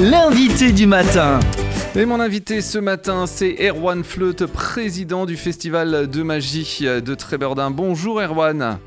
[0.00, 1.40] L'invité du matin.
[1.96, 7.72] Et mon invité ce matin, c'est Erwan Fleut, président du Festival de magie de Trébordin.
[7.72, 8.78] Bonjour Erwan.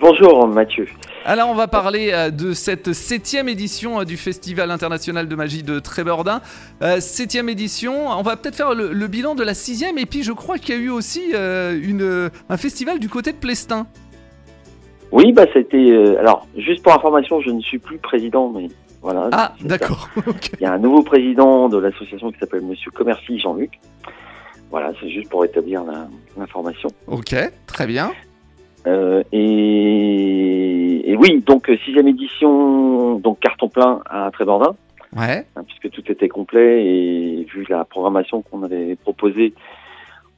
[0.00, 0.86] Bonjour Mathieu.
[1.26, 5.62] Alors on va parler euh, de cette septième édition euh, du Festival international de magie
[5.62, 6.40] de Trébordin.
[6.82, 10.32] Euh, septième édition, on va peut-être faire le, bilan de la sixième et puis je
[10.32, 13.86] crois qu'il y a eu aussi une, un festival du côté de Plestin.
[15.12, 16.16] Oui, bah c'était.
[16.18, 18.68] alors, juste pour information, je ne suis plus président, mais
[19.04, 19.28] voilà.
[19.32, 20.08] Ah, d'accord.
[20.58, 23.78] Il y a un nouveau président de l'association qui s'appelle Monsieur Commercy Jean-Luc.
[24.70, 25.82] Voilà, c'est juste pour établir
[26.38, 26.88] l'information.
[27.06, 27.36] Ok,
[27.66, 28.12] très bien.
[28.86, 34.74] Euh, et, et, oui, donc euh, sixième édition, donc carton plein à Trébordin.
[35.14, 35.44] Ouais.
[35.54, 39.52] Hein, puisque tout était complet et vu la programmation qu'on avait proposée,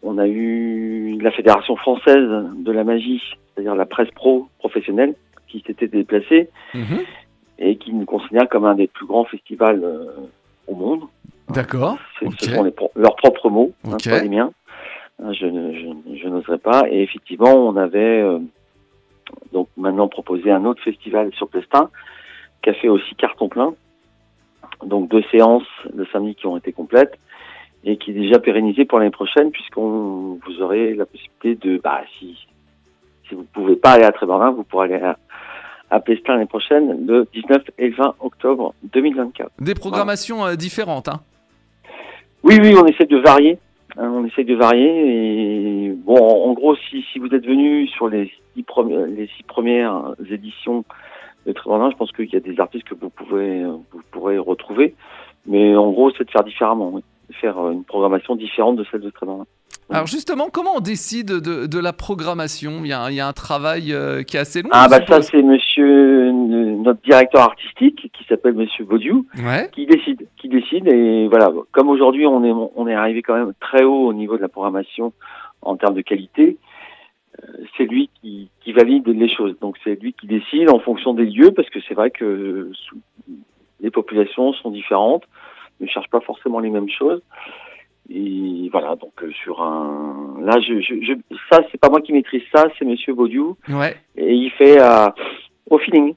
[0.02, 3.23] on a eu la Fédération française de la magie,
[3.55, 5.15] c'est-à-dire la presse pro professionnelle,
[5.46, 6.98] qui s'était déplacée mhm.
[7.59, 10.06] Et qui nous considère comme un des plus grands festivals euh,
[10.66, 11.02] au monde.
[11.48, 11.96] D'accord.
[12.20, 14.52] Ce sont leurs propres mots, hein, pas les miens.
[15.23, 16.84] Hein, je, je, je n'oserais pas.
[16.90, 18.38] Et effectivement, on avait euh,
[19.52, 21.90] donc maintenant proposé un autre festival sur Plestin,
[22.62, 23.74] qui a fait aussi carton plein.
[24.84, 27.18] Donc deux séances le samedi qui ont été complètes
[27.84, 32.02] et qui est déjà pérennisé pour l'année prochaine, puisqu'on vous aurez la possibilité de, bah,
[32.18, 32.37] si
[33.29, 35.18] si vous ne pouvez pas aller à Trébordin, vous pourrez aller à,
[35.90, 39.51] à Plestin l'année prochaine, le 19 et 20 octobre 2024.
[39.60, 41.20] Des programmations euh, différentes, hein
[42.43, 43.59] Oui, oui, on essaie de varier.
[43.96, 48.09] Hein, on essaye de varier et bon, en, gros, si, si vous êtes venu sur
[48.09, 50.84] les six, premières, les six premières éditions
[51.46, 54.95] de Trébordin, je pense qu'il y a des artistes que vous pouvez vous pourrez retrouver,
[55.46, 57.02] mais en gros, c'est de faire différemment, oui.
[57.40, 59.46] faire une programmation différente de celle de Trébordin.
[59.88, 62.80] Alors justement, comment on décide de, de la programmation?
[62.82, 64.71] Il y, a, il y, a, un travail euh, qui est assez long.
[64.72, 65.66] Ah bah ça c'est Monsieur
[66.47, 69.27] notre directeur artistique qui s'appelle Monsieur Baudiou
[69.72, 71.53] qui décide, qui décide et voilà.
[71.72, 74.49] Comme aujourd'hui on est on est arrivé quand même très haut au niveau de la
[74.49, 75.12] programmation
[75.62, 76.59] en termes de qualité,
[77.43, 77.47] euh,
[77.77, 79.56] c'est lui qui, qui valide les choses.
[79.61, 82.71] Donc c'est lui qui décide en fonction des lieux parce que c'est vrai que
[83.81, 85.25] les populations sont différentes,
[85.81, 87.23] ne cherchent pas forcément les mêmes choses.
[88.09, 91.15] Et voilà, donc euh, sur un, là, je, je, je...
[91.51, 93.56] ça, c'est pas moi qui maîtrise ça, c'est Monsieur Baudiou.
[93.69, 93.97] Ouais.
[94.17, 95.09] Et il fait euh,
[95.69, 96.15] au feeling.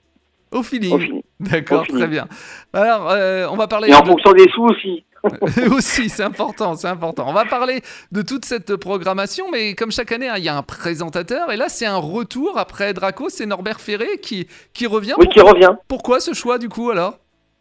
[0.51, 1.21] Au feeling.
[1.39, 2.27] D'accord, très bien.
[2.73, 3.89] Alors, euh, on va parler.
[3.89, 5.03] Et en fonction des sous aussi.
[5.71, 7.25] aussi, c'est important, c'est important.
[7.27, 10.57] On va parler de toute cette programmation, mais comme chaque année, hein, il y a
[10.57, 15.15] un présentateur, et là, c'est un retour après Draco, c'est Norbert Ferré qui, qui revient.
[15.17, 15.75] Oui, qui revient.
[15.87, 17.17] Pourquoi ce choix, du coup, alors?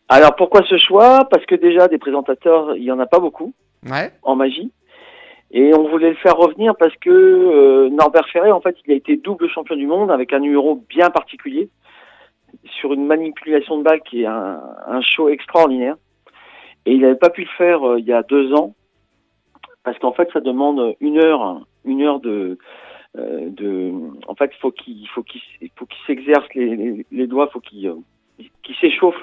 [0.09, 1.27] Alors, pourquoi ce choix?
[1.31, 3.53] Parce que déjà, des présentateurs, il y en a pas beaucoup
[3.91, 4.13] ouais.
[4.23, 4.73] en magie.
[5.51, 8.97] Et on voulait le faire revenir parce que euh, Norbert Ferré, en fait, il a
[8.97, 11.71] été double champion du monde avec un numéro bien particulier
[12.81, 15.97] sur une manipulation de balle qui est un, un show extraordinaire.
[16.87, 18.75] Et il n'avait pas pu le faire euh, il y a deux ans
[19.85, 22.59] parce qu'en fait, ça demande une heure, une heure de,
[23.17, 23.93] euh, de.
[24.27, 25.41] En fait, faut qu'il faut qu'il
[25.77, 27.95] faut qu'il s'exerce les, les, les, doigts, faut qu'il
[28.63, 29.17] qu'il s'échauffe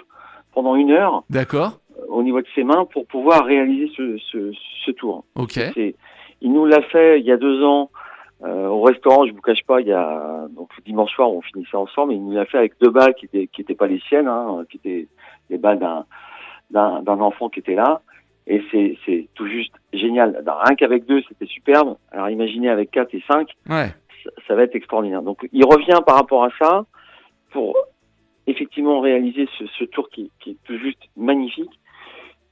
[0.53, 1.23] pendant une heure.
[1.29, 4.51] D'accord au niveau de ses mains pour pouvoir réaliser ce, ce,
[4.85, 5.23] ce tour.
[5.35, 5.59] Ok.
[6.41, 7.89] Il nous l'a fait il y a deux ans
[8.43, 9.25] euh, au restaurant.
[9.25, 12.13] Je vous cache pas, il y a donc dimanche soir on finissait ensemble.
[12.13, 14.65] il nous l'a fait avec deux balles qui étaient qui étaient pas les siennes, hein,
[14.69, 15.07] qui étaient
[15.49, 15.79] les balles
[16.69, 18.01] d'un enfant qui était là.
[18.47, 20.43] Et c'est c'est tout juste génial.
[20.45, 21.97] Rien qu'avec deux, c'était superbe.
[22.11, 23.87] Alors imaginez avec quatre et cinq, ouais.
[24.23, 25.21] ça, ça va être extraordinaire.
[25.21, 26.85] Donc il revient par rapport à ça
[27.51, 27.75] pour
[28.47, 31.79] effectivement réaliser ce, ce tour qui, qui est tout juste magnifique.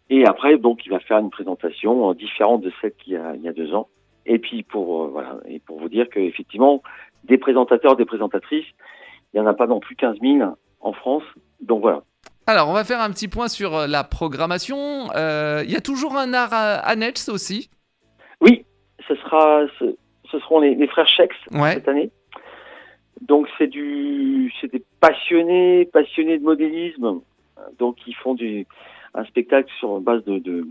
[0.09, 3.35] Et après, donc, il va faire une présentation euh, différente de celle qu'il y a,
[3.35, 3.87] il y a deux ans.
[4.25, 6.81] Et puis pour euh, voilà, et pour vous dire qu'effectivement,
[7.23, 8.65] des présentateurs, des présentatrices,
[9.33, 10.39] il n'y en a pas non plus 15 000
[10.79, 11.23] en France.
[11.61, 12.03] Donc voilà.
[12.45, 15.07] Alors, on va faire un petit point sur euh, la programmation.
[15.15, 17.69] Il y a toujours un art annexe aussi?
[18.41, 18.65] Oui,
[19.07, 19.95] ce sera, ce,
[20.29, 21.75] ce seront les, les frères Chex ouais.
[21.75, 22.11] cette année.
[23.21, 27.21] Donc c'est du, c'est des passionnés, passionnés de modélisme.
[27.79, 28.67] Donc ils font du,
[29.13, 30.67] un spectacle sur base de, de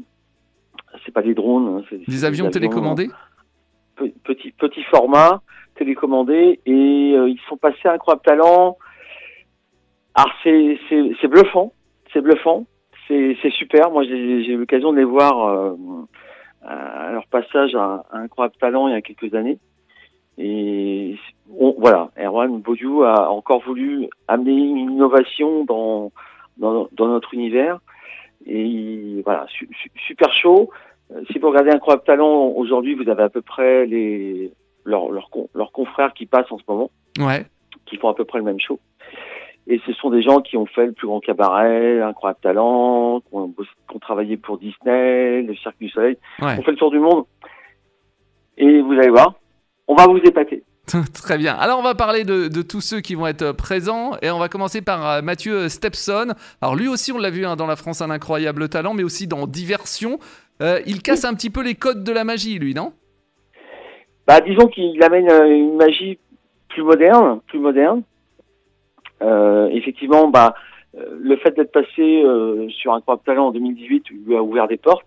[1.05, 3.09] c'est pas des drones, hein, c'est des avions, des télécommandés?
[3.97, 5.43] Petit petit format
[5.77, 8.79] télécommandé et euh, ils sont passés à Incroyable Talent.
[10.15, 11.73] Alors c'est c'est bluffant,
[12.13, 12.67] c'est bluffant,
[13.09, 13.91] c'est super.
[13.91, 15.75] Moi j'ai eu l'occasion de les voir euh,
[16.63, 19.59] à leur passage à, Incroyable Talent il y a quelques années.
[20.39, 21.19] Et
[21.79, 26.11] voilà, Erwan Baudiou a encore voulu amener une innovation dans,
[26.57, 27.81] dans, dans notre univers.
[28.47, 29.69] Et voilà, su,
[30.07, 30.71] super chaud.
[31.31, 34.53] Si vous regardez Incroyable Talent, aujourd'hui, vous avez à peu près les
[34.85, 37.47] leurs, leurs, leurs confrères qui passent en ce moment, ouais.
[37.87, 38.79] qui font à peu près le même show.
[39.69, 43.29] Et ce sont des gens qui ont fait le plus grand cabaret, Incroyable Talent, qui
[43.35, 46.55] ont, bossé- qui ont travaillé pour Disney, le Cirque du Soleil, Ouais.
[46.55, 47.25] qui ont fait le tour du monde.
[48.59, 49.35] Et vous allez voir,
[49.87, 50.65] on va vous épater.
[51.15, 51.55] Très bien.
[51.55, 54.39] Alors on va parler de, de tous ceux qui vont être euh, présents et on
[54.41, 56.35] va commencer par euh, Mathieu Stepson.
[56.61, 59.29] Alors lui aussi on l'a vu hein, dans La France un incroyable talent mais aussi
[59.29, 60.19] dans Diversion.
[60.61, 62.93] Euh, il casse un petit peu les codes de la magie lui non?
[64.27, 66.19] Bah, disons qu'il amène euh, une magie
[66.69, 68.03] plus moderne, plus moderne.
[69.23, 70.55] Euh, effectivement, bah,
[70.95, 75.07] le fait d'être passé euh, sur Incroyable Talent en 2018 lui a ouvert des portes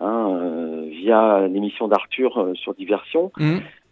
[0.00, 3.32] hein, via l'émission d'Arthur sur Diversion.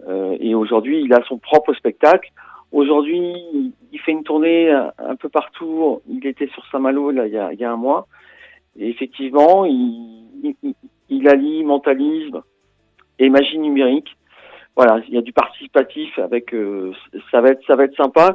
[0.09, 2.31] Euh, et aujourd'hui, il a son propre spectacle.
[2.73, 3.19] Aujourd'hui,
[3.55, 3.73] il-
[4.05, 6.03] fait une tournée un, un peu partout.
[6.11, 8.07] Il était sur Saint-Malo là, il, y a, il y a un mois.
[8.79, 10.24] Et effectivement, il,
[11.09, 12.43] il, allie mentalisme
[13.19, 14.17] et magie numérique.
[14.77, 16.53] Voilà, il y a du participatif avec.
[16.53, 16.93] euh,
[17.31, 18.35] ça va être, ça va être sympa.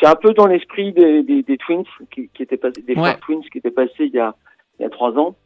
[0.00, 3.16] C'est- un peu dans l'esprit des, des, des Twins qui, qui étaient passés, des Ouais.
[3.20, 4.34] Twins qui étaient passés il y a,
[4.78, 5.36] il y a trois ans.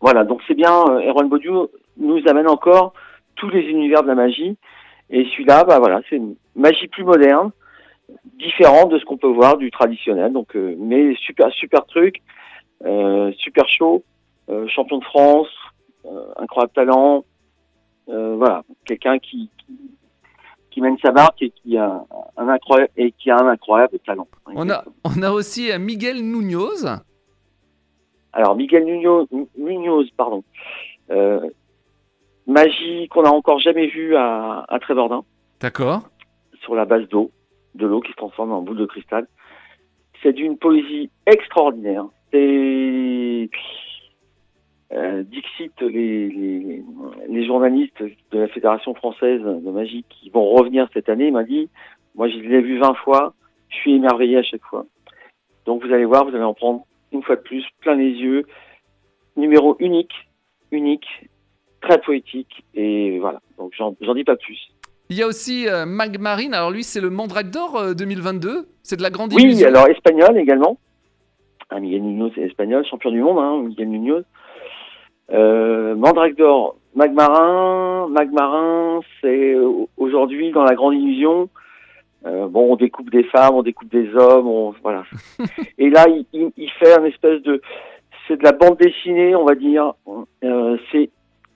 [0.00, 0.72] Voilà, donc c'est bien.
[0.90, 2.92] euh, Erwan Bodiou nous amène encore
[3.36, 4.56] tous les univers de la magie.
[5.10, 7.50] Et celui-là, bah voilà, c'est une magie plus moderne,
[8.38, 10.32] différente de ce qu'on peut voir du traditionnel.
[10.32, 12.20] Donc, euh, mais super, super truc,
[12.84, 14.02] euh, super chaud,
[14.68, 15.48] champion de France,
[16.04, 17.24] euh, incroyable talent.
[18.08, 19.76] Euh, voilà, quelqu'un qui, qui
[20.70, 22.04] qui mène sa barque et qui a
[22.36, 24.28] un incroyable et qui a un incroyable talent.
[24.46, 26.88] on a, on a aussi euh, Miguel Munoz.
[28.32, 30.44] Alors Miguel Munoz, Munoz pardon,
[31.10, 31.40] euh,
[32.46, 35.24] magie qu'on n'a encore jamais vue à, à Trévordin.
[35.60, 36.08] D'accord.
[36.62, 37.32] sur la base d'eau,
[37.74, 39.26] de l'eau qui se transforme en boule de cristal.
[40.22, 42.04] C'est d'une poésie extraordinaire.
[42.32, 43.50] C'est
[44.92, 46.82] euh, Dixit, les, les,
[47.28, 51.68] les journalistes de la Fédération française de magie qui vont revenir cette année, m'a dit,
[52.14, 53.34] moi je l'ai vu 20 fois,
[53.68, 54.86] je suis émerveillé à chaque fois.
[55.66, 58.44] Donc vous allez voir, vous allez en prendre une fois de plus plein les yeux.
[59.36, 60.14] Numéro unique,
[60.72, 61.06] unique,
[61.80, 63.40] très poétique et voilà.
[63.58, 64.58] Donc j'en dis pas plus.
[65.10, 66.54] Il y a aussi euh, Mag Marine.
[66.54, 68.66] Alors lui c'est le Mandrake d'or euh, 2022.
[68.82, 69.68] C'est de la grande Oui, illusion.
[69.68, 70.78] alors espagnol également.
[71.70, 74.24] Ah, Miguel Munoz, c'est espagnol, champion du monde, hein, Miguel Munoz.
[75.32, 78.08] Euh, Mandrake d'or, Magmarin.
[78.08, 79.54] Magmarin, c'est
[79.96, 81.48] aujourd'hui dans la grande illusion.
[82.26, 85.04] Euh, bon, on découpe des femmes, on découpe des hommes, on, voilà.
[85.78, 87.60] Et là, il, il- il fait un espèce de,
[88.26, 89.92] c'est de la bande dessinée, on va dire.
[90.42, 91.10] Euh, c'est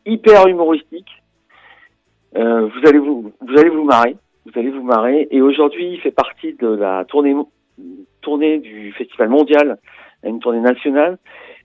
[0.06, 1.08] hyper humoristique.
[2.36, 4.16] Euh, vous allez vous, vous allez vous marrer,
[4.46, 5.26] vous allez vous marrer.
[5.30, 7.34] Et aujourd'hui, il fait partie de la tournée,
[8.20, 9.78] tournée du festival mondial,
[10.24, 11.18] une tournée nationale,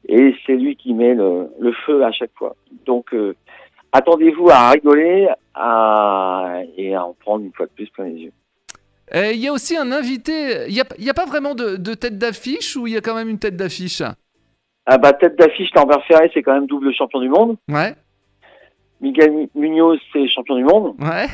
[0.07, 2.55] et c'est lui qui met le, le feu à chaque fois.
[2.85, 3.35] Donc, euh,
[3.91, 8.31] attendez-vous à rigoler, à, et à en prendre une fois de plus plein les yeux.
[9.15, 10.67] Euh, il y a aussi un invité.
[10.67, 13.29] Il n'y a, pas vraiment de, de tête d'affiche ou il y a quand même
[13.29, 14.01] une tête d'affiche?
[14.85, 17.57] Ah bah tête d'affiche, Lambert Ferré, c'est quand même double champion du monde.
[17.69, 17.93] Ouais,
[19.01, 20.95] Miguel Mu- Munoz, c'est champion du monde.
[20.99, 21.27] ouais.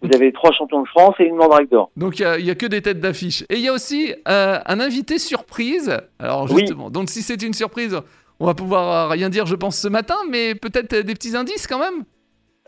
[0.00, 1.90] Vous avez trois champions de France et une mandrake d'or.
[1.96, 3.42] Donc il y a- que des têtes d'affiche.
[3.50, 5.96] Et il y a aussi euh, un invité surprise.
[6.20, 6.60] Alors Oui.
[6.60, 7.98] justement, donc si c'est une surprise,
[8.38, 11.36] on va pouvoir euh, rien dire, je pense, ce matin, mais peut-être euh, des petits
[11.36, 12.04] indices quand même.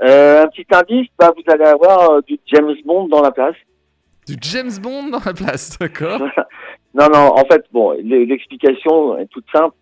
[0.02, 3.54] Euh, un petit indice, bah, vous allez avoir euh, du James Bond dans la place.
[4.26, 6.20] Du James Bond dans la place, d'accord
[6.94, 9.74] Non, non, en fait, bon, l'explication est toute simple.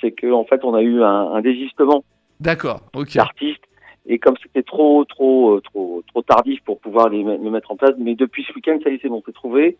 [0.00, 2.02] C'est que en fait, on a eu un, un désistement
[2.40, 3.14] D'accord, ok.
[3.14, 3.62] d'artistes.
[4.06, 7.70] Et comme c'était trop, trop, euh, trop, trop tardif pour pouvoir les, me- le mettre
[7.70, 9.76] en place, mais depuis ce week-end, ça y est, c'est bon, c'est trouvé.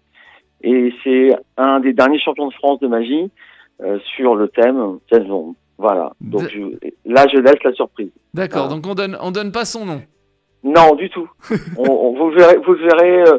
[0.63, 3.31] Et c'est un des derniers champions de France de magie
[3.83, 5.55] euh, sur le thème James Bond.
[5.79, 6.13] Voilà.
[6.21, 8.11] Donc je- là, je laisse la surprise.
[8.35, 10.03] D'accord, donc on donne, on donne pas son nom.
[10.63, 11.29] Non, du tout.
[11.79, 13.39] on, on- vous le verrez, vous le verrez euh,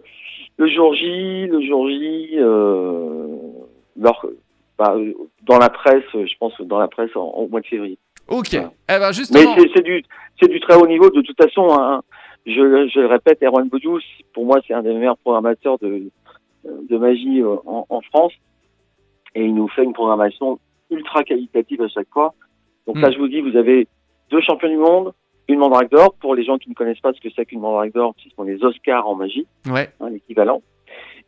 [0.57, 3.27] le jour J, le jour J, euh,
[3.99, 4.25] lors-
[4.79, 7.99] bah, euh, dans la presse, je pense dans la presse en- au mois de février.
[8.31, 8.49] Ok.
[8.53, 8.71] Voilà.
[8.89, 10.03] Eh ben Mais justement, c'est
[10.39, 11.09] c'est du, très haut niveau.
[11.11, 12.01] De toute façon, hein,
[12.47, 12.53] je,
[12.93, 13.99] je le répète, Erwan Boudou,
[14.33, 16.09] pour moi, c'est un des meilleurs programmateurs de,
[16.65, 18.33] de magie euh, en, en France.
[19.35, 20.59] Et il nous fait une programmation
[20.89, 22.33] ultra qualitative à chaque fois.
[22.87, 23.13] Donc là, Mm.
[23.13, 23.87] je vous dis, vous avez
[24.31, 25.13] deux champions du monde,
[25.47, 26.15] une mandrake d'or.
[26.19, 28.43] Pour les gens qui ne connaissent pas ce que c'est qu'une mandrake d'or, ce sont
[28.43, 29.89] les Oscars en magie ouais.
[29.99, 30.61] hein, l'équivalent,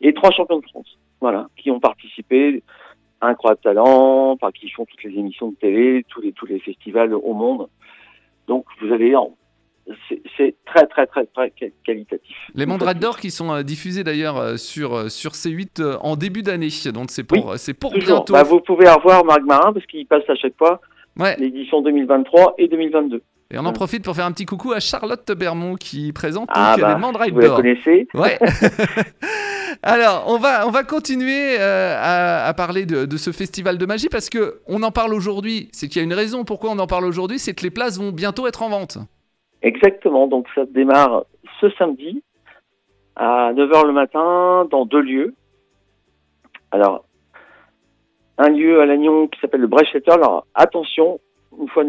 [0.00, 2.62] et trois champions de France, voilà, qui ont participé
[3.26, 7.14] Incroyable Talent, enfin, qui font toutes les émissions de télé, tous les tous les festivals
[7.14, 7.68] au monde.
[8.48, 9.34] Donc vous allez, en-
[10.38, 12.36] c'est très très très très qual- qualitatif.
[12.54, 16.16] Les Mandrake d'or qui sont euh, diffusés d'ailleurs euh, sur, euh, sur C8 euh, en
[16.16, 16.68] début d'année.
[16.92, 18.16] Donc c'est pour, c'est pour Toujours.
[18.24, 18.32] bientôt.
[18.32, 20.80] Bah, vous pouvez avoir Marc Marin parce qu'il passe à chaque fois
[21.18, 21.36] Ouais.
[21.38, 23.22] l'édition 2023 et 2022.
[23.54, 26.74] Et on en profite pour faire un petit coucou à Charlotte Bermond qui présente Ah
[26.76, 28.08] bah, les mandrakes vous la connaissez?
[28.12, 28.36] Ouais.
[29.84, 33.86] Alors, on va, on va continuer euh, à, à parler de, de ce festival de
[33.86, 35.68] magie parce que on en parle aujourd'hui.
[35.70, 37.96] C'est qu'il y a une raison pourquoi on en parle aujourd'hui, c'est que les places
[37.96, 38.98] vont bientôt être en vente.
[39.62, 41.24] Exactement, donc ça démarre
[41.60, 42.24] ce samedi
[43.14, 45.34] à 9h le matin dans deux lieux.
[46.72, 47.04] Alors,
[48.38, 50.10] un lieu à Lannion qui s'appelle le Brechetter.
[50.10, 51.20] Alors, attention,
[51.56, 51.84] une fois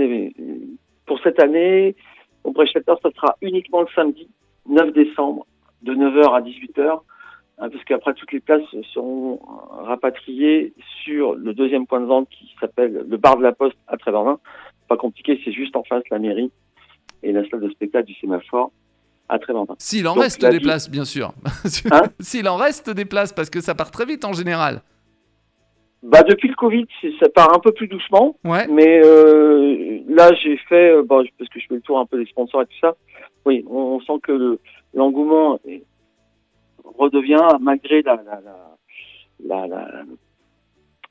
[1.06, 1.96] pour cette année,
[2.44, 4.28] au Brechetter, ça sera uniquement le samedi
[4.70, 5.46] 9 décembre
[5.82, 6.82] de 9h à 18h,
[7.60, 12.28] hein, parce qu'après toutes les places seront euh, rapatriées sur le deuxième point de vente
[12.30, 14.40] qui s'appelle le bar de la Poste à Tréverdun.
[14.88, 16.52] Pas compliqué, c'est juste en face la mairie
[17.24, 18.72] et la salle de spectacle du sémaphore
[19.30, 19.76] à Tréverdun.
[19.80, 21.34] S'il en Donc, reste des vie- places, bien sûr.
[21.92, 22.04] Hein?
[22.20, 24.82] S'il en reste des places, parce que ça part très vite en général.
[26.08, 26.86] Bah depuis le Covid,
[27.20, 28.68] ça part un peu plus doucement, Ouais.
[28.68, 32.18] mais euh, là j'ai fait, euh, bon, parce que je fais le tour un peu
[32.20, 32.96] des sponsors et tout ça.
[33.46, 34.60] Oui, on, on sent que le-
[34.94, 35.60] l'engouement
[36.98, 38.42] redevient malgré la, la,
[39.46, 40.04] la, la-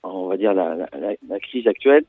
[0.02, 2.04] on va dire la, la, la- la crise actuelle.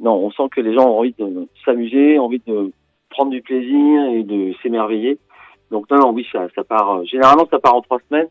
[0.00, 2.70] Non, on sent que les gens ont envie de s'amuser, envie de
[3.08, 5.18] prendre du plaisir et de s'émerveiller.
[5.70, 6.98] Donc non, non, oui, ça, ça part.
[6.98, 8.28] euh, généralement, ça part en trois semaines.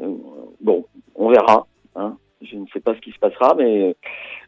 [0.00, 0.14] Euh,
[0.60, 1.66] bon, on verra.
[1.94, 2.16] Hein.
[2.40, 3.92] Je ne sais pas ce qui se passera, mais euh,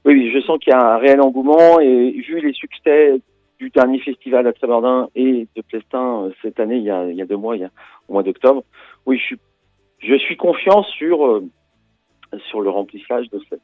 [0.05, 3.21] oui, je sens qu'il y a un réel engouement et vu les succès
[3.59, 7.17] du dernier festival à Tréverdun et de Plestin euh, cette année, il y a, il
[7.17, 7.71] y a deux mois, il y a,
[8.09, 8.63] au mois d'octobre,
[9.07, 9.39] oui, je suis,
[9.99, 11.45] je suis confiant sur euh,
[12.49, 13.61] sur le remplissage de cette,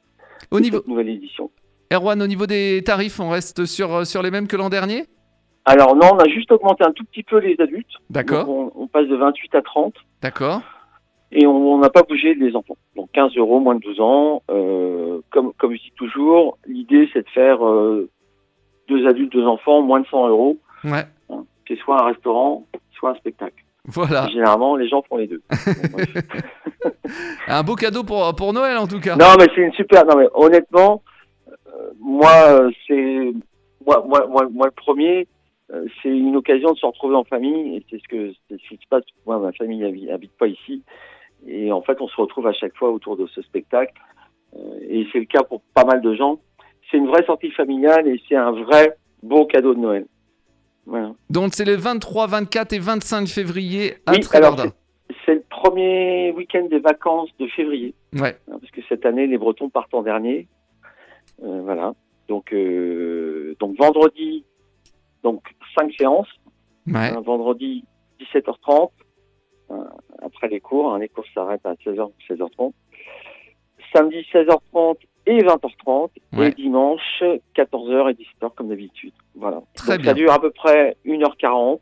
[0.51, 1.51] Au de niveau, cette nouvelle édition.
[1.93, 5.05] Erwan, au niveau des tarifs, on reste sur, sur les mêmes que l'an dernier?
[5.65, 7.87] Alors non, on a juste augmenté un tout petit peu les adultes.
[8.11, 10.63] D'accord, on passe de 28 à 30 d'accord.
[11.37, 12.79] Et on n'a pas bougé les enfants.
[12.97, 14.43] Donc 15 euros moins de 12 ans.
[14.51, 18.09] Euh, comme comme je dis toujours, l'idée c'est de faire euh,
[18.89, 20.57] deux adultes, deux enfants, moins de 100 euros.
[20.85, 21.45] Ouais, Hein.
[21.69, 23.63] C'est soit un restaurant, soit un spectacle.
[23.87, 24.29] voilà.
[24.29, 25.43] Généralement, les gens font les deux.
[25.93, 26.93] Bon.
[27.49, 29.17] Un beau cadeau pour, pour Noël en tout cas.
[29.17, 30.05] non, mais c'est une super.
[30.07, 31.03] Non, mais honnêtement,
[31.49, 33.33] euh, moi, c'est
[33.87, 35.27] moi, moi, moi, moi, le premier.
[36.03, 38.77] c'est une occasion de se retrouver en famille et c'est ce que c'est ce qui
[38.77, 39.05] se passe.
[39.27, 40.83] Moi, ma famille habite, habite pas ici
[41.47, 43.93] et en fait, on se retrouve à chaque fois autour de ce spectacle
[44.55, 46.39] Euh, et c'est le cas pour pas mal de gens.
[46.91, 50.07] C'est une vraie sortie familiale et c'est un vrai beau cadeau de Noël.
[50.87, 51.13] Voilà.
[51.31, 54.23] Donc c'est les 23, 24 et 25 février à Oui,
[55.25, 57.93] c'est- le premier week-end des vacances de février.
[58.15, 60.47] Ouais, hein, parce que cette année les Bretons partent en dernier.
[61.43, 61.93] Euh, voilà.
[62.29, 64.45] Donc euh, donc vendredi
[65.25, 65.43] donc
[65.77, 66.29] cinq séances.
[66.87, 67.11] ouais.
[67.17, 67.85] Un vendredi
[68.21, 68.87] 17h30 euh,
[70.23, 70.93] après les cours.
[70.95, 72.73] hein, les cours s'arrêtent à 16h ou 16h30.
[73.93, 74.97] Samedi 16h30
[75.27, 76.49] et 20h30 Ouais.
[76.49, 77.23] et dimanche
[77.57, 79.13] 14h et 17h comme d'habitude.
[79.35, 79.63] Voilà.
[79.75, 80.11] Très Donc bien.
[80.11, 81.81] ça dure à peu près 1h40.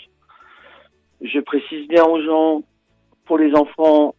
[1.20, 2.62] Je précise bien aux gens
[3.24, 4.14] pour les enfants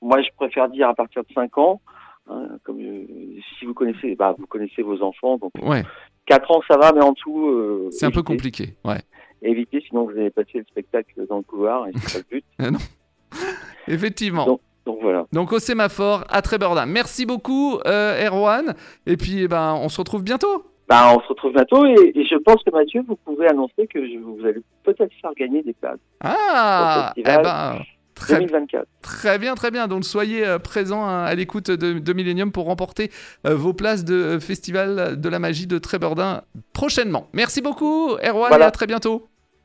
[0.00, 1.80] moi je préfère dire à partir de 5 ans
[2.28, 3.06] hein, comme euh,
[3.58, 5.84] si vous connaissez bah vous connaissez vos enfants donc Ouais,
[6.26, 8.74] 4 ans ça va mais en dessous euh, c'est un peu compliqué.
[8.84, 9.00] Ouais,
[9.50, 12.78] éviter, sinon vous allez passer le spectacle dans le couloir et c'est pas le but.
[13.88, 14.46] effectivement.
[14.46, 15.26] Donc- Donc voilà.
[15.32, 16.86] Donc au sémaphore à Tréverdun.
[16.86, 18.74] Merci beaucoup euh, Erwan.
[19.06, 20.64] Et puis eh ben, on se retrouve bientôt.
[20.88, 24.04] Bah, on se retrouve bientôt et, et je pense que Mathieu, vous pouvez annoncer que
[24.04, 27.78] je- vous allez peut-être faire gagner des places Ah, eh ben,
[28.16, 28.86] très, 2024.
[29.02, 29.86] très bien, très bien.
[29.86, 33.10] Donc soyez euh, présents hein, à l'écoute de, de Millennium pour remporter
[33.46, 37.28] euh, vos places de euh, Festival de la magie de Tréverdun prochainement.
[37.32, 38.64] Merci beaucoup Erwan Voilà.
[38.64, 39.28] et à très bientôt.